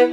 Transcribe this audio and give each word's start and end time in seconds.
Dette 0.00 0.08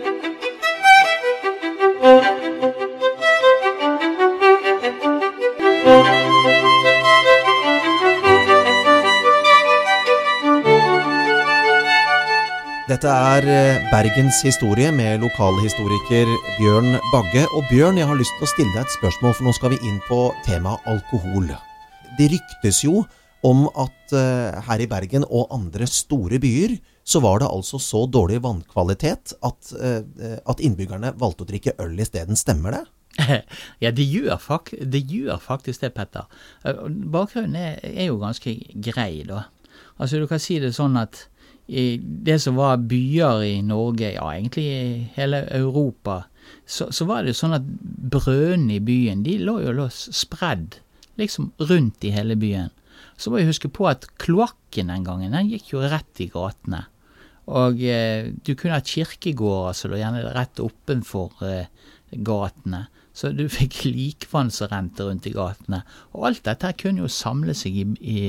er 13.12 13.46
eh, 13.48 13.78
Bergens 13.88 14.42
historie 14.44 14.92
med 14.92 15.22
lokalhistoriker 15.24 16.28
Bjørn 16.58 16.98
Bagge. 17.14 17.46
Og 17.56 17.64
Bjørn, 17.70 17.96
jeg 18.00 18.08
har 18.10 18.20
lyst 18.20 18.36
til 18.36 18.44
å 18.44 18.52
stille 18.52 18.74
deg 18.74 18.84
et 18.84 18.96
spørsmål, 18.96 19.36
for 19.38 19.48
nå 19.48 19.54
skal 19.56 19.72
vi 19.72 19.80
inn 19.88 20.02
på 20.10 20.20
temaet 20.48 20.84
alkohol. 20.92 21.48
Det 22.20 22.28
ryktes 22.36 22.84
jo 22.84 23.06
om 23.48 23.70
at 23.72 24.16
uh, 24.18 24.60
her 24.68 24.84
i 24.84 24.90
Bergen 24.92 25.24
og 25.30 25.54
andre 25.56 25.88
store 25.88 26.40
byer 26.44 26.76
så 27.08 27.22
var 27.24 27.40
det 27.40 27.48
altså 27.48 27.80
så 27.80 28.04
dårlig 28.12 28.42
vannkvalitet 28.44 29.38
at, 29.48 29.72
uh, 29.80 30.02
at 30.44 30.64
innbyggerne 30.64 31.14
valgte 31.20 31.46
å 31.46 31.50
drikke 31.50 31.78
øl 31.84 31.96
isteden. 32.04 32.40
Stemmer 32.40 32.76
det? 32.78 32.84
Ja, 33.84 33.92
det 33.96 34.06
gjør, 34.06 34.38
det 34.84 35.02
gjør, 35.10 35.40
faktisk 35.42 35.82
det, 35.82 35.94
Petter. 35.96 36.28
Bakgrunnen 36.64 37.56
er, 37.58 37.80
er 37.82 38.12
jo 38.12 38.20
ganske 38.22 38.54
grei, 38.84 39.24
da. 39.26 39.48
Altså, 39.98 40.20
du 40.20 40.28
kan 40.30 40.42
si 40.42 40.60
det 40.62 40.76
sånn 40.78 41.00
at 41.00 41.26
det 41.68 42.38
som 42.40 42.56
var 42.56 42.80
byer 42.88 43.44
i 43.44 43.56
Norge, 43.66 44.14
ja 44.16 44.28
egentlig 44.32 44.66
i 44.72 45.08
hele 45.18 45.44
Europa, 45.52 46.22
så, 46.66 46.88
så 46.96 47.08
var 47.10 47.26
det 47.28 47.36
sånn 47.36 47.58
at 47.58 47.66
brønnene 47.68 48.78
i 48.78 48.84
byen 48.84 49.26
de 49.26 49.36
lå 49.42 49.58
jo 49.66 49.88
spredd 49.92 50.80
liksom 51.20 51.52
rundt 51.60 52.06
i 52.08 52.14
hele 52.16 52.38
byen. 52.40 52.72
Så 53.18 53.32
må 53.32 53.42
vi 53.42 53.50
huske 53.50 53.70
på 53.74 53.88
at 53.90 54.06
kloakken 54.22 54.94
den 54.94 55.04
gangen 55.04 55.36
den 55.36 55.50
gikk 55.52 55.74
jo 55.74 55.84
rett 55.84 56.22
i 56.24 56.30
gatene. 56.32 56.86
Og 57.48 57.80
eh, 57.80 58.34
du 58.44 58.54
kunne 58.60 58.76
ha 58.76 58.84
kirkegårder 58.84 59.78
som 59.78 59.92
lå 59.92 60.02
gjerne 60.02 60.34
rett 60.36 60.60
oppenfor 60.64 61.46
eh, 61.48 61.70
gatene. 62.12 62.88
Så 63.16 63.32
du 63.36 63.46
fikk 63.60 63.86
likvann 63.88 64.52
som 64.54 64.72
rente 64.72 65.08
rundt 65.08 65.30
i 65.30 65.36
gatene. 65.36 65.84
Og 66.14 66.30
alt 66.32 66.44
dette 66.48 66.76
kunne 66.82 67.06
jo 67.06 67.12
samle 67.12 67.56
seg 67.58 67.80
i, 67.80 67.88
i, 68.02 68.20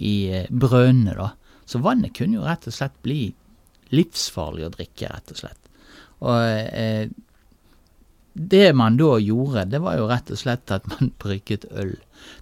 i 0.00 0.16
eh, 0.32 0.48
brønnene, 0.48 1.16
da. 1.18 1.32
Så 1.68 1.82
vannet 1.84 2.16
kunne 2.16 2.38
jo 2.38 2.46
rett 2.48 2.64
og 2.70 2.72
slett 2.72 2.96
bli 3.04 3.26
livsfarlig 3.92 4.64
å 4.64 4.72
drikke, 4.72 5.10
rett 5.12 5.32
og 5.34 5.40
slett. 5.42 5.72
Og 6.24 6.38
eh, 6.40 7.10
det 8.38 8.68
man 8.76 8.96
da 8.96 9.16
gjorde, 9.20 9.66
det 9.68 9.80
var 9.82 9.98
jo 9.98 10.08
rett 10.08 10.30
og 10.32 10.40
slett 10.40 10.72
at 10.72 10.86
man 10.88 11.12
brygget 11.22 11.68
øl. 11.76 11.98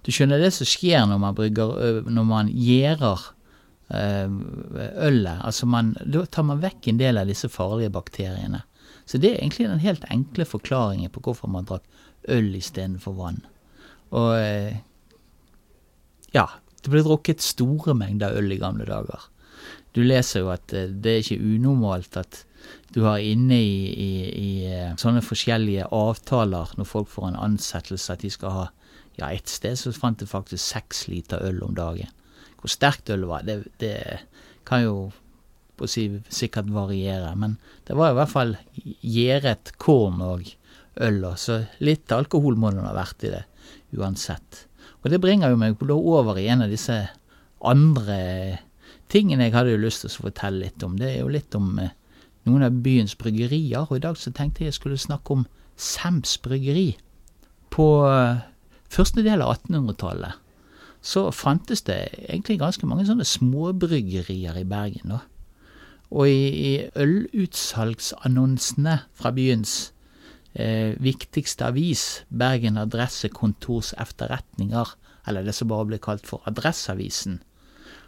Du 0.07 0.13
skjønner 0.15 0.39
det 0.39 0.53
som 0.55 0.69
skjer 0.69 1.03
når 1.09 1.19
man 1.19 1.35
brygger 1.35 2.07
når 2.07 2.27
man 2.31 2.51
gjærer 2.53 3.33
ølet. 3.89 5.37
Altså 5.47 5.67
man, 5.69 5.93
da 6.03 6.25
tar 6.25 6.43
man 6.43 6.59
vekk 6.59 6.89
en 6.91 6.99
del 6.99 7.19
av 7.21 7.29
disse 7.29 7.47
farlige 7.47 7.93
bakteriene. 7.95 8.63
Så 9.07 9.19
det 9.23 9.31
er 9.31 9.37
egentlig 9.39 9.69
den 9.69 9.79
helt 9.79 10.03
enkle 10.11 10.43
forklaringen 10.43 11.13
på 11.13 11.23
hvorfor 11.23 11.47
man 11.51 11.69
drakk 11.69 11.85
øl 12.27 12.49
istedenfor 12.59 13.15
vann. 13.15 13.39
Og 14.11 14.35
ja, 16.35 16.45
det 16.83 16.91
ble 16.91 17.03
drukket 17.05 17.43
store 17.43 17.95
mengder 17.97 18.35
øl 18.37 18.51
i 18.51 18.59
gamle 18.61 18.85
dager. 18.87 19.29
Du 19.95 20.03
leser 20.05 20.43
jo 20.43 20.51
at 20.53 20.73
eh, 20.75 20.91
det 20.91 21.13
er 21.13 21.23
ikke 21.23 21.41
unormalt 21.41 22.19
at 22.19 22.43
du 22.93 23.01
har 23.07 23.23
inne 23.23 23.57
i, 23.57 23.77
i, 23.89 24.11
i 24.29 24.51
eh, 24.69 24.93
sånne 24.99 25.23
forskjellige 25.25 25.87
avtaler 25.95 26.73
når 26.77 26.89
folk 26.89 27.09
får 27.09 27.31
en 27.31 27.39
ansettelse, 27.47 28.13
at 28.13 28.25
de 28.25 28.33
skal 28.33 28.55
ha 28.55 28.65
Ja, 29.17 29.31
et 29.33 29.49
sted 29.49 29.73
så 29.81 29.89
fant 29.95 30.21
jeg 30.21 30.29
faktisk 30.29 30.61
seks 30.61 31.07
liter 31.09 31.41
øl 31.41 31.63
om 31.65 31.71
dagen. 31.73 32.11
Hvor 32.57 32.71
sterkt 32.71 33.11
øl 33.13 33.27
var, 33.29 33.45
det, 33.47 33.61
det 33.81 34.21
kan 34.67 34.83
jo 34.83 34.95
på 35.77 35.85
å 35.85 35.91
si 35.91 36.07
sikkert 36.33 36.71
variere, 36.73 37.35
men 37.37 37.57
det 37.85 37.95
var 37.97 38.11
i 38.11 38.17
hvert 38.17 38.33
fall 38.33 38.55
gjæret 39.05 39.75
korn 39.81 40.23
og 40.25 40.47
øl, 41.05 41.19
så 41.37 41.59
litt 41.85 42.11
alkohol 42.11 42.57
må 42.57 42.71
det 42.73 42.85
ha 42.85 42.95
vært 42.97 43.27
i 43.27 43.33
det 43.35 43.43
uansett. 43.97 44.63
Og 45.03 45.11
det 45.13 45.21
bringer 45.21 45.53
jo 45.53 45.59
meg 45.61 45.77
over 45.93 46.39
i 46.41 46.47
en 46.49 46.65
av 46.65 46.73
disse 46.73 46.97
andre 47.61 48.17
tingene 49.11 49.47
jeg 49.47 49.55
hadde 49.55 49.75
jo 49.75 49.83
lyst 49.85 50.03
til 50.03 50.11
å 50.11 50.25
fortelle 50.27 50.65
litt 50.65 50.83
om. 50.83 50.97
Det 50.99 51.11
er 51.11 51.21
jo 51.21 51.31
litt 51.31 51.55
om 51.57 51.77
eh, 51.79 51.93
noen 52.49 52.65
av 52.67 52.81
byens 52.83 53.15
bryggerier, 53.19 53.85
og 53.85 53.99
i 53.99 54.03
dag 54.03 54.17
så 54.19 54.33
tenkte 54.35 54.63
jeg 54.63 54.73
jeg 54.73 54.79
skulle 54.81 54.99
snakke 54.99 55.37
om 55.37 55.45
Sems 55.77 56.39
bryggeri. 56.41 56.95
På 57.69 58.07
uh, 58.09 58.39
første 58.89 59.21
del 59.21 59.43
av 59.45 59.59
1800-tallet 59.59 60.46
så 61.01 61.29
fantes 61.31 61.81
det 61.87 62.09
egentlig 62.27 62.59
ganske 62.61 62.87
mange 62.89 63.07
sånne 63.07 63.25
småbryggerier 63.27 64.59
i 64.59 64.67
Bergen, 64.67 65.15
da. 65.15 65.23
Og 66.07 66.29
i, 66.31 66.47
i 66.47 66.73
ølutsalgsannonsene 66.95 68.95
fra 69.17 69.31
byens 69.35 69.91
eh, 70.55 70.95
viktigste 71.03 71.67
avis, 71.67 72.23
Bergen 72.29 72.79
Adressekontors 72.79 73.93
Efterretninger, 73.99 74.95
eller 75.27 75.43
det 75.43 75.55
som 75.55 75.67
bare 75.71 75.89
ble 75.89 75.99
kalt 75.99 76.27
for 76.27 76.43
Adresseavisen, 76.47 77.41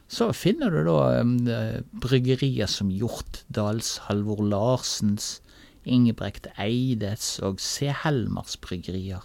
så 0.10 0.32
finner 0.34 0.74
du 0.74 0.80
da 0.88 1.22
um, 1.22 1.36
bryggerier 2.02 2.70
som 2.72 2.90
Hjortdals, 2.90 4.00
Halvor 4.08 4.42
Larsens, 4.42 5.38
Ingebrekt 5.86 6.50
Eides 6.58 7.36
og 7.46 7.62
C. 7.62 7.92
Helmers 7.94 8.58
bryggerier. 8.58 9.22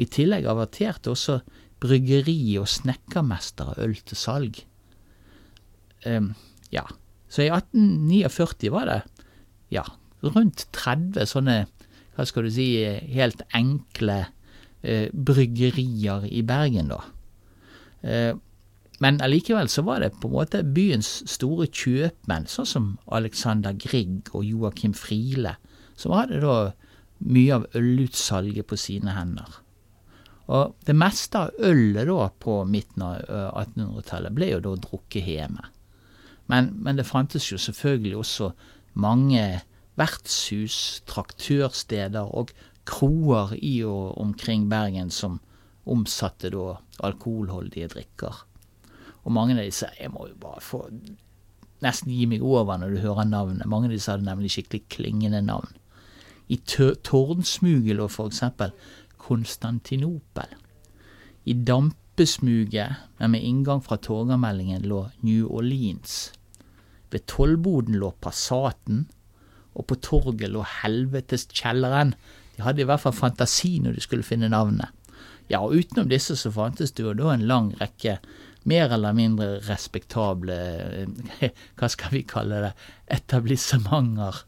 I 0.00 0.06
tillegg 0.08 0.48
averterte 0.48 1.12
også 1.12 1.42
bryggeri- 1.80 2.58
og 2.60 2.68
snekkermestere 2.68 3.78
øl 3.84 3.96
til 4.04 4.18
salg. 4.18 4.62
Um, 6.06 6.34
ja, 6.72 6.84
så 7.28 7.44
i 7.44 7.50
1849 7.52 8.72
var 8.72 8.88
det 8.88 9.00
ja, 9.72 9.84
rundt 10.24 10.66
30 10.76 11.28
sånne 11.28 11.56
hva 12.16 12.26
skal 12.28 12.44
du 12.44 12.52
si, 12.52 12.68
helt 13.14 13.40
enkle 13.56 14.18
eh, 14.82 15.08
bryggerier 15.08 16.26
i 16.28 16.42
Bergen, 16.44 16.90
da. 16.92 17.00
Eh, 18.04 18.34
men 19.00 19.20
allikevel 19.24 19.70
så 19.72 19.84
var 19.86 20.02
det 20.04 20.12
på 20.20 20.28
en 20.28 20.34
måte 20.34 20.60
byens 20.76 21.22
store 21.30 21.70
kjøpmenn, 21.70 22.48
sånn 22.50 22.68
som 22.68 22.90
Alexander 23.08 23.72
Grieg 23.72 24.28
og 24.34 24.44
Joakim 24.44 24.92
Friele, 24.92 25.54
som 25.96 26.12
hadde 26.12 26.42
da 26.44 26.58
mye 27.24 27.56
av 27.56 27.66
ølutsalget 27.76 28.68
på 28.68 28.76
sine 28.80 29.16
hender. 29.16 29.60
Og 30.50 30.74
det 30.86 30.96
meste 30.98 31.44
av 31.44 31.60
ølet 31.62 32.08
da 32.08 32.26
på 32.42 32.56
midten 32.66 33.04
av 33.06 33.20
1800-tallet 33.62 34.34
ble 34.34 34.48
jo 34.50 34.62
da 34.64 34.74
drukket 34.82 35.28
hjemme. 35.28 35.68
Men, 36.50 36.72
men, 36.82 36.98
det 36.98 37.06
fantes 37.06 37.52
jo 37.52 37.58
selvfølgelig 37.60 38.16
også 38.18 38.50
mange 38.98 39.44
vertshus, 40.00 41.04
traktørsteder 41.06 42.32
og 42.34 42.50
kroer 42.88 43.54
i 43.54 43.76
og 43.86 44.18
omkring 44.18 44.66
Bergen 44.70 45.12
som 45.14 45.38
omsatte 45.90 46.50
da 46.50 46.80
alkoholholdige 47.06 47.92
drikker. 47.94 48.42
Og 49.22 49.34
mange 49.36 49.54
av 49.54 49.62
disse 49.62 49.86
Jeg 50.00 50.10
må 50.10 50.26
jo 50.30 50.38
bare 50.40 50.62
få 50.64 50.86
nesten 51.84 52.12
gi 52.12 52.26
meg 52.28 52.42
over 52.44 52.80
når 52.80 52.96
du 52.96 53.02
hører 53.04 53.28
navnet. 53.28 53.68
Mange 53.68 53.88
av 53.88 53.94
disse 53.94 54.10
hadde 54.10 54.26
nemlig 54.26 54.50
skikkelig 54.56 54.82
klingende 54.92 55.42
navn. 55.44 55.70
I 56.50 56.58
Tårnsmuget 56.66 57.94
lå 57.96 58.08
for 58.10 58.26
eksempel 58.26 58.72
Konstantinopel. 59.20 60.56
I 61.44 61.54
Dampesmuget, 61.54 63.06
men 63.18 63.34
med 63.34 63.44
inngang 63.44 63.82
fra 63.84 63.96
Torgallmenningen, 63.96 64.82
lå 64.88 65.06
New 65.26 65.46
Orleans. 65.46 66.32
Ved 67.10 67.26
Tollboden 67.26 67.98
lå 68.00 68.12
Passaten 68.22 69.08
og 69.74 69.86
på 69.90 69.96
torget 70.02 70.50
lå 70.50 70.62
Helveteskjelleren. 70.82 72.14
De 72.56 72.64
hadde 72.64 72.82
i 72.82 72.88
hvert 72.88 73.02
fall 73.02 73.16
fantasi 73.16 73.78
når 73.82 73.96
de 73.96 74.04
skulle 74.04 74.26
finne 74.26 74.50
navnet. 74.52 74.90
Ja, 75.50 75.62
og 75.64 75.74
utenom 75.74 76.10
disse 76.10 76.36
så 76.38 76.52
fantes 76.54 76.94
det 76.94 77.04
jo 77.04 77.14
da 77.16 77.32
en 77.34 77.48
lang 77.50 77.72
rekke 77.80 78.18
mer 78.70 78.92
eller 78.92 79.16
mindre 79.16 79.54
respektable 79.66 80.56
Hva 81.78 81.88
skal 81.90 82.12
vi 82.12 82.26
kalle 82.28 82.60
det 82.66 82.72
etablissementer 83.10 84.42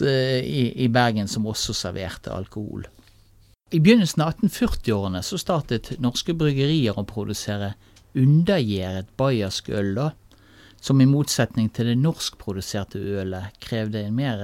i, 0.00 0.62
i 0.84 0.88
Bergen 0.90 1.28
som 1.30 1.46
også 1.50 1.76
serverte 1.76 2.32
alkohol. 2.34 2.88
I 3.70 3.78
begynnelsen 3.78 4.24
av 4.24 4.32
1840-årene 4.32 5.20
så 5.22 5.36
startet 5.38 5.92
norske 6.02 6.34
bryggerier 6.34 6.96
å 6.98 7.04
produsere 7.06 7.76
undergjæret 8.18 9.12
bayersk 9.20 9.68
øl, 9.70 9.92
da, 9.94 10.08
som 10.82 10.98
i 10.98 11.06
motsetning 11.06 11.68
til 11.70 11.92
det 11.92 12.00
norskproduserte 12.00 12.98
ølet 12.98 13.60
krevde 13.62 14.02
en 14.02 14.16
mer, 14.16 14.42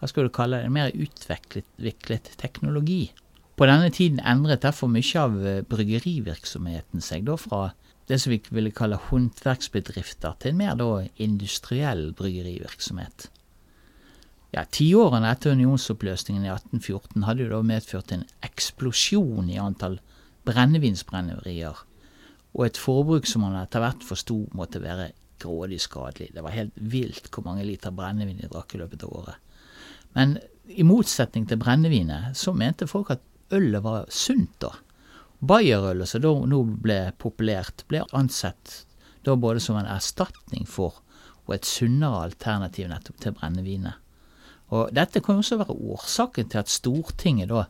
hva 0.00 0.10
skal 0.10 0.26
du 0.26 0.32
kalle 0.34 0.58
det, 0.58 0.66
en 0.66 0.74
mer 0.74 0.90
utviklet 0.98 2.32
teknologi. 2.40 3.12
På 3.54 3.70
denne 3.70 3.92
tiden 3.94 4.18
endret 4.26 4.66
derfor 4.66 4.90
mye 4.90 5.22
av 5.22 5.38
eh, 5.46 5.62
bryggerivirksomheten 5.70 7.04
seg 7.04 7.22
da 7.30 7.38
fra 7.38 7.68
det 8.10 8.18
som 8.18 8.34
vi 8.34 8.40
ville 8.50 8.74
kalle 8.74 8.98
håndverksbedrifter, 8.98 10.34
til 10.42 10.56
en 10.56 10.58
mer 10.58 10.74
da 10.82 10.90
industriell 11.22 12.08
bryggerivirksomhet. 12.18 13.30
Ja, 14.56 14.62
Tiårene 14.64 15.28
etter 15.28 15.52
unionsoppløsningen 15.52 16.46
i 16.46 16.48
1814 16.48 17.26
hadde 17.26 17.44
jo 17.44 17.50
da 17.50 17.58
medført 17.66 18.12
en 18.14 18.22
eksplosjon 18.46 19.50
i 19.52 19.58
antall 19.60 19.98
brennevinsbrennerier, 20.48 21.82
og 22.56 22.62
et 22.64 22.80
forbruk 22.80 23.28
som 23.28 23.44
man 23.44 23.58
etter 23.60 23.84
hvert 23.84 24.06
forsto 24.06 24.38
måtte 24.56 24.80
være 24.80 25.10
grådig 25.42 25.82
skadelig. 25.84 26.30
Det 26.32 26.44
var 26.44 26.56
helt 26.56 26.78
vilt 26.80 27.28
hvor 27.28 27.44
mange 27.44 27.66
liter 27.68 27.92
brennevin 27.92 28.40
de 28.40 28.48
drakk 28.48 28.72
i 28.72 28.80
løpet 28.80 29.04
av 29.04 29.12
året. 29.18 29.42
Men 30.16 30.38
i 30.72 30.86
motsetning 30.88 31.44
til 31.44 31.60
brennevinet, 31.60 32.32
så 32.32 32.56
mente 32.56 32.88
folk 32.88 33.12
at 33.12 33.26
ølet 33.52 33.84
var 33.84 34.08
sunt 34.08 34.56
da. 34.64 34.72
Bayerølet 35.44 36.08
som 36.08 36.24
da 36.24 36.32
nå 36.48 36.62
ble 36.80 37.00
populært, 37.20 37.84
ble 37.92 38.06
ansett 38.16 38.86
da 39.28 39.36
både 39.36 39.60
som 39.60 39.76
en 39.76 39.92
erstatning 39.98 40.64
for 40.64 41.02
og 41.44 41.54
et 41.54 41.68
sunnere 41.68 42.24
alternativ 42.30 42.88
nettopp 42.88 43.20
til 43.20 43.36
brennevinet. 43.36 44.00
Og 44.74 44.90
dette 44.94 45.22
kan 45.22 45.36
jo 45.36 45.44
også 45.44 45.60
være 45.60 45.76
årsaken 45.94 46.50
til 46.50 46.62
at 46.62 46.72
Stortinget, 46.72 47.52
da, 47.52 47.66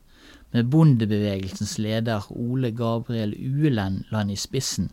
med 0.55 0.71
bondebevegelsens 0.73 1.77
leder 1.83 2.27
Ole 2.33 2.71
Gabriel 2.73 3.35
Ueland 3.37 4.33
i 4.33 4.39
spissen, 4.41 4.91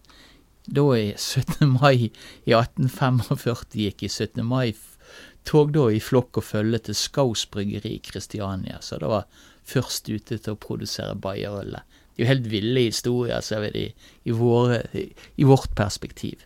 da 0.67 0.83
i 0.95 1.13
17. 1.17 1.69
mai 1.77 2.09
i 2.45 2.55
1845 2.55 3.79
gikk 3.85 4.03
i 4.03 4.09
17. 4.09 4.43
mai-tog 4.47 5.73
da 5.75 5.89
i 5.91 5.99
flokk 6.03 6.39
og 6.39 6.47
følge 6.47 6.79
til 6.87 6.95
Skaus 6.95 7.45
bryggeri 7.51 7.97
i 7.97 8.03
Kristiania, 8.03 8.79
så 8.81 8.99
det 8.99 9.11
var 9.11 9.27
først 9.63 10.09
ute 10.09 10.37
til 10.37 10.55
å 10.55 10.59
produsere 10.59 11.19
Bayerølet. 11.19 11.83
Det 12.13 12.21
er 12.21 12.25
jo 12.25 12.29
helt 12.29 12.49
ville 12.51 12.87
historier, 12.89 13.41
ser 13.41 13.63
vi 13.63 13.71
det, 13.73 13.85
i, 14.23 14.35
våre, 14.35 14.83
i 14.93 15.47
vårt 15.47 15.71
perspektiv. 15.75 16.43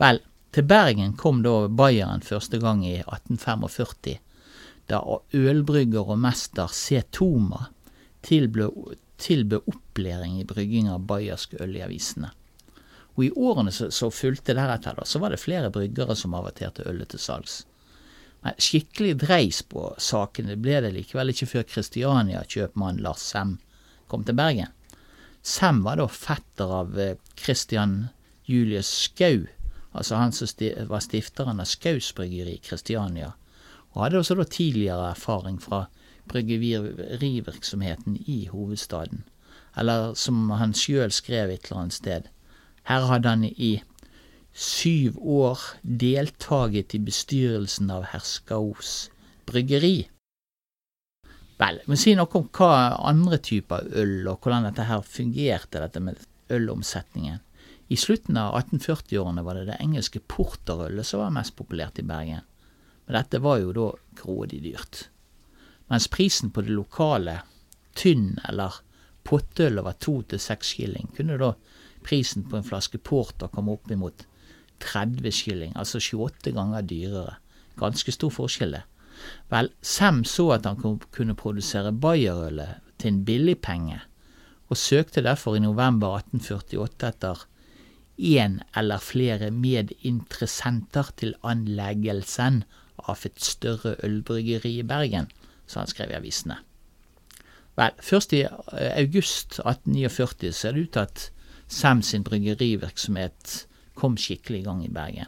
Vel, 0.00 0.20
til 0.52 0.66
Bergen 0.68 1.16
kom 1.18 1.40
da 1.42 1.66
Bayern 1.68 2.22
første 2.24 2.60
gang 2.62 2.84
i 2.86 2.98
1845, 3.00 4.18
da 4.90 5.00
ølbrygger 5.34 6.10
og 6.14 6.18
mester 6.20 6.70
C. 6.72 7.02
Toma 7.12 7.68
tilbød, 8.22 8.96
tilbød 9.18 9.68
opplæring 9.70 10.40
i 10.40 10.46
brygging 10.46 10.88
av 10.90 11.06
bayersk 11.06 11.54
øl 11.60 11.76
i 11.76 11.84
avisene. 11.84 12.30
Og 13.16 13.26
i 13.26 13.32
årene 13.36 13.72
som, 13.72 14.12
fulgte 14.14 14.54
deretter, 14.56 14.96
da, 14.96 15.04
så 15.04 15.20
var 15.20 15.34
det 15.34 15.42
flere 15.42 15.70
bryggere 15.70 16.16
som 16.16 16.34
averterte 16.34 16.86
ølet 16.88 17.12
til 17.12 17.20
salgs. 17.20 17.58
Men 18.42 18.56
skikkelig 18.58 19.18
dreis 19.22 19.60
på 19.62 19.92
sakene 20.02 20.56
ble 20.58 20.80
det 20.82 20.94
likevel 20.96 21.30
ikke 21.30 21.50
før 21.50 21.66
Kristiania-kjøpmann 21.74 23.02
Lars 23.04 23.26
Sem 23.34 23.58
kom 24.10 24.24
til 24.26 24.38
Bergen. 24.38 24.72
Sem 25.42 25.82
var 25.84 26.00
da 26.00 26.08
fetter 26.08 26.72
av 26.80 26.98
eh, 26.98 27.18
Christian 27.38 28.08
Julius 28.48 28.88
Skau, 29.04 29.44
altså 29.92 30.18
han 30.18 30.34
som 30.34 30.48
var 30.88 31.04
stifteren 31.04 31.60
av 31.62 31.68
Skaus 31.70 32.10
bryggeri 32.16 32.56
i 32.56 32.64
Kristiania, 32.64 33.32
og 33.92 34.04
hadde 34.04 34.20
også 34.22 34.36
da 34.38 34.44
tidligere 34.48 35.10
erfaring 35.10 35.58
fra 35.62 35.84
bryggerivirksomheten 36.30 38.16
i 38.26 38.46
hovedstaden, 38.52 39.24
eller 39.76 40.14
som 40.14 40.50
han 40.56 40.74
sjøl 40.76 41.12
skrev 41.12 41.50
et 41.50 41.66
eller 41.68 41.84
annet 41.84 41.98
sted, 41.98 42.28
her 42.88 43.06
hadde 43.10 43.28
han 43.28 43.44
i 43.44 43.72
syv 44.52 45.18
år 45.22 45.60
deltaget 45.82 46.94
i 46.94 47.00
bestyrelsen 47.00 47.90
av 47.92 48.08
Herskaos 48.12 49.10
bryggeri. 49.48 50.08
Vel, 51.62 51.78
vi 51.86 51.96
si 52.00 52.14
noe 52.18 52.38
om 52.38 52.48
hva 52.50 52.72
andre 53.06 53.38
typer 53.38 53.86
øl, 54.02 54.26
og 54.28 54.42
hvordan 54.42 54.66
dette 54.66 54.86
her 54.88 55.04
fungerte, 55.06 55.80
dette 55.80 56.02
med 56.02 56.20
ølomsetningen. 56.52 57.40
I 57.92 57.98
slutten 58.00 58.38
av 58.40 58.56
1840-årene 58.58 59.44
var 59.44 59.58
det 59.58 59.68
det 59.68 59.80
engelske 59.84 60.22
porterølet 60.32 61.06
som 61.06 61.22
var 61.22 61.34
mest 61.34 61.54
populært 61.58 62.00
i 62.00 62.06
Bergen. 62.08 62.42
Men 63.06 63.18
dette 63.18 63.42
var 63.42 63.58
jo 63.62 63.72
da 63.76 63.88
grådig 64.22 64.62
dyrt. 64.64 65.06
Mens 65.90 66.08
prisen 66.08 66.50
på 66.50 66.64
det 66.64 66.72
lokale, 66.72 67.40
tynn 67.98 68.38
eller 68.48 68.78
pottøl 69.28 69.80
over 69.82 69.96
to 70.00 70.20
til 70.28 70.40
seks 70.40 70.74
skilling, 70.74 71.10
kunne 71.16 71.38
da 71.40 71.52
prisen 72.06 72.46
på 72.48 72.58
en 72.58 72.66
flaske 72.66 72.98
porter 72.98 73.50
komme 73.52 73.74
opp 73.76 73.90
imot 73.92 74.24
30 74.82 75.34
skilling, 75.34 75.74
altså 75.78 76.00
28 76.00 76.54
ganger 76.56 76.86
dyrere. 76.86 77.36
Ganske 77.78 78.14
stor 78.14 78.32
forskjell, 78.34 78.78
det. 78.78 78.82
Vel, 79.52 79.68
Sem 79.82 80.24
så 80.24 80.48
at 80.56 80.66
han 80.66 80.98
kunne 81.14 81.36
produsere 81.38 81.92
Bayerølet 81.92 82.80
til 82.98 83.12
en 83.12 83.24
billig 83.24 83.58
penge, 83.62 84.00
og 84.68 84.80
søkte 84.80 85.22
derfor 85.22 85.56
i 85.56 85.62
november 85.62 86.16
1848 86.18 87.08
etter 87.12 87.46
én 88.18 88.60
eller 88.76 89.02
flere 89.02 89.50
medinteressenter 89.50 91.12
til 91.16 91.34
anleggelsen 91.42 92.62
av 93.10 93.24
et 93.26 93.40
større 93.42 93.96
ølbryggeri 94.04 94.76
i 94.78 94.86
Bergen, 94.86 95.30
som 95.66 95.82
han 95.82 95.90
skrev 95.90 96.12
i 96.12 96.18
avisene. 96.18 96.58
Vel, 97.78 97.94
først 98.04 98.34
i 98.36 98.42
eh, 98.44 98.90
august 99.00 99.58
1849 99.62 100.52
ser 100.52 100.76
det 100.76 100.86
ut 100.86 100.96
til 100.96 101.06
at 101.06 101.30
Sam 101.72 102.02
sin 102.04 102.20
bryggerivirksomhet 102.24 103.66
kom 103.96 104.16
skikkelig 104.20 104.60
i 104.60 104.64
gang 104.66 104.84
i 104.84 104.90
Bergen. 104.92 105.26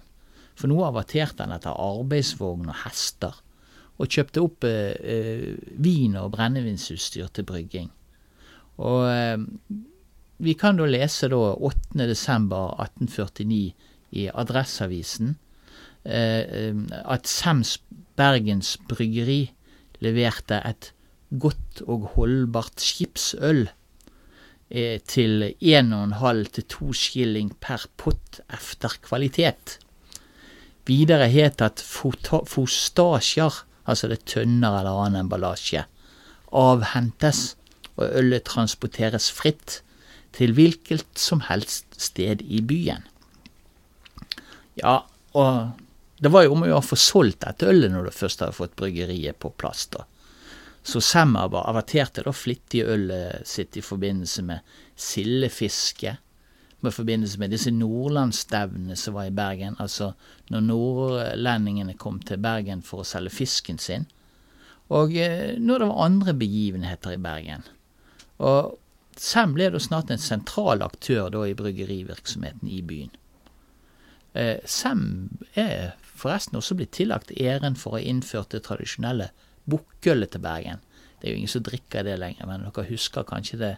For 0.54 0.68
nå 0.70 0.84
averterte 0.86 1.42
han 1.42 1.52
etter 1.56 1.80
arbeidsvogn 1.80 2.68
og 2.68 2.76
hester, 2.84 3.34
og 3.98 4.08
kjøpte 4.10 4.40
opp 4.42 4.64
eh, 4.68 4.94
eh, 4.98 5.56
vin- 5.80 6.16
og 6.20 6.32
brennevinsutstyr 6.34 7.28
til 7.32 7.44
brygging. 7.48 7.90
Og 8.82 9.00
eh, 9.08 9.38
vi 10.44 10.52
kan 10.58 10.76
da 10.78 10.84
lese 10.90 11.28
da 11.30 11.36
8.12.1849 11.54 13.72
i 14.14 14.30
Adresseavisen 14.34 15.36
at 16.04 17.26
Sems 17.26 17.78
Bergens 18.16 18.76
Bryggeri 18.88 19.54
leverte 20.04 20.60
et 20.68 20.90
godt 21.40 21.82
og 21.86 22.10
holdbart 22.14 22.82
skipsøl 22.82 23.64
eh, 24.70 25.00
til 25.08 25.54
1,5 25.62 26.44
til 26.56 26.66
2 26.76 26.92
skilling 26.98 27.54
per 27.60 27.86
pott 27.96 28.40
efter 28.52 28.98
kvalitet. 29.02 29.78
Videre 30.86 31.28
het 31.32 31.62
at 31.64 31.80
fostasjer, 31.80 33.64
altså 33.86 34.08
det 34.08 34.24
tønner 34.28 34.78
eller 34.80 35.00
annen 35.06 35.24
emballasje, 35.24 35.86
avhentes 36.52 37.56
og 37.96 38.10
ølet 38.10 38.44
transporteres 38.44 39.30
fritt 39.32 39.80
til 40.34 40.52
hvilket 40.52 41.06
som 41.18 41.44
helst 41.48 41.86
sted 41.96 42.42
i 42.42 42.60
byen. 42.60 43.06
Ja, 44.76 44.98
og 45.32 45.72
det 46.24 46.32
var 46.32 46.46
jo 46.46 46.54
om 46.54 46.62
å 46.64 46.68
gjøre 46.70 46.80
å 46.80 46.86
få 46.88 46.96
solgt 46.96 47.42
dette 47.44 47.68
ølet 47.68 47.92
når 47.92 48.08
du 48.08 48.16
først 48.16 48.40
hadde 48.40 48.56
fått 48.56 48.76
bryggeriet 48.80 49.36
på 49.42 49.50
plass, 49.60 49.84
da. 49.92 50.06
Så 50.84 51.00
Semmer 51.04 51.52
averterte 51.60 52.24
da 52.24 52.32
flittig 52.32 52.82
ølet 52.88 53.48
sitt 53.48 53.76
i 53.76 53.82
forbindelse 53.84 54.44
med 54.44 54.76
sildefiske, 54.96 56.16
I 56.84 56.90
forbindelse 56.92 57.40
med 57.40 57.52
disse 57.54 57.70
nordlandsstevnene 57.72 58.96
som 59.00 59.14
var 59.16 59.30
i 59.30 59.32
Bergen, 59.32 59.76
altså 59.80 60.10
når 60.52 60.64
nordlendingene 60.66 61.94
kom 61.96 62.18
til 62.20 62.40
Bergen 62.44 62.82
for 62.84 63.00
å 63.00 63.08
selge 63.08 63.32
fisken 63.32 63.80
sin, 63.80 64.04
og 64.92 65.16
eh, 65.16 65.56
når 65.56 65.80
det 65.80 65.88
var 65.88 66.04
andre 66.04 66.34
begivenheter 66.36 67.16
i 67.16 67.20
Bergen. 67.24 67.64
Og 68.44 68.80
Sem 69.16 69.52
ble 69.54 69.68
da 69.70 69.78
snart 69.78 70.10
en 70.10 70.18
sentral 70.18 70.82
aktør 70.82 71.28
da 71.30 71.44
i 71.46 71.54
bryggerivirksomheten 71.54 72.66
i 72.68 72.80
byen. 72.82 73.12
Eh, 74.34 74.58
Sem 74.66 75.04
er 75.54 75.94
forresten 76.14 76.58
også 76.58 76.76
blitt 76.78 76.94
tillagt 76.96 77.32
æren 77.38 77.76
for 77.78 77.94
å 77.94 77.98
ha 77.98 78.04
innført 78.06 78.54
det 78.54 78.64
tradisjonelle 78.66 79.30
bukkølet 79.70 80.34
til 80.34 80.42
Bergen. 80.44 80.82
Det 81.20 81.28
er 81.28 81.34
jo 81.34 81.40
ingen 81.42 81.54
som 81.54 81.64
drikker 81.64 82.04
det 82.06 82.18
lenger, 82.20 82.46
men 82.50 82.66
dere 82.66 82.86
husker 82.90 83.26
kanskje 83.28 83.58
det, 83.62 83.72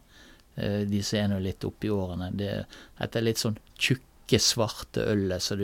eh, 0.56 0.82
de 0.88 1.02
som 1.02 1.18
er 1.20 1.28
nå 1.32 1.40
litt 1.44 1.64
oppi 1.68 1.90
årene. 1.92 2.32
Det, 2.36 2.52
dette 3.00 3.22
litt 3.24 3.38
sånn 3.42 3.58
tjukke, 3.78 4.40
svarte 4.42 5.04
ølet 5.06 5.42
som, 5.44 5.60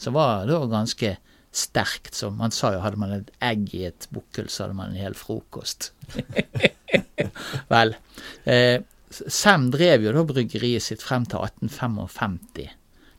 som 0.00 0.16
var 0.16 0.48
da 0.48 0.56
ganske 0.66 1.12
sterkt. 1.54 2.14
Som 2.18 2.40
man 2.40 2.50
sa 2.54 2.72
jo 2.74 2.80
hadde 2.82 2.98
man 2.98 3.12
et 3.14 3.30
egg 3.44 3.68
i 3.78 3.84
et 3.86 4.08
bukkøl, 4.10 4.48
så 4.50 4.64
hadde 4.66 4.78
man 4.80 4.90
en 4.90 4.98
hel 5.02 5.14
frokost. 5.18 5.92
Vel. 7.72 7.94
Eh, 8.44 8.80
Sem 9.10 9.64
drev 9.74 10.04
jo 10.04 10.12
da 10.14 10.22
bryggeriet 10.22 10.84
sitt 10.86 11.02
frem 11.02 11.24
til 11.26 11.42
1855. 11.42 12.68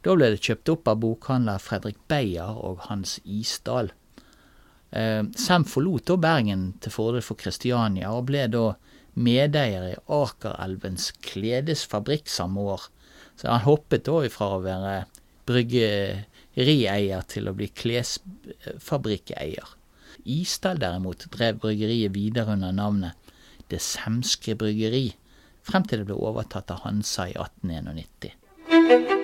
Da 0.01 0.15
ble 0.17 0.31
det 0.33 0.41
kjøpt 0.41 0.69
opp 0.73 0.87
av 0.89 1.01
bokhandler 1.03 1.61
Fredrik 1.61 1.99
Beyer 2.09 2.57
og 2.57 2.87
Hans 2.87 3.19
Isdal. 3.21 3.91
Eh, 4.91 5.23
Sem 5.37 5.65
forlot 5.69 6.07
da 6.09 6.17
Bergen 6.17 6.71
til 6.81 6.93
fordel 6.93 7.21
for 7.25 7.37
Kristiania, 7.37 8.09
og 8.11 8.25
ble 8.31 8.47
da 8.49 8.71
medeier 9.13 9.91
i 9.91 9.99
Akerelvens 10.09 11.11
kledesfabrikk 11.21 12.31
samme 12.31 12.65
år. 12.73 12.87
Så 13.37 13.51
han 13.51 13.65
hoppet 13.67 14.07
da 14.07 14.23
ifra 14.25 14.55
å 14.55 14.63
være 14.65 14.95
bryggerieier 15.49 17.21
til 17.29 17.49
å 17.49 17.55
bli 17.57 17.69
klesfabrikkeier. 17.69 19.77
Isdal 20.25 20.81
derimot 20.81 21.25
drev 21.33 21.61
bryggeriet 21.63 22.13
videre 22.13 22.53
under 22.57 22.73
navnet 22.75 23.17
Det 23.71 23.79
Semske 23.81 24.57
Bryggeri, 24.59 25.13
frem 25.63 25.85
til 25.87 26.01
det 26.01 26.09
ble 26.09 26.17
overtatt 26.19 26.73
av 26.73 26.83
Hansa 26.85 27.29
i 27.31 27.37
1891. 27.39 29.20